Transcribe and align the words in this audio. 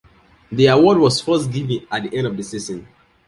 The 0.51 0.65
award 0.65 0.97
was 0.97 1.21
first 1.21 1.51
given 1.51 1.85
at 1.91 2.01
the 2.09 2.17
end 2.17 2.25
of 2.25 2.35
the 2.35 2.41
season. 2.41 2.87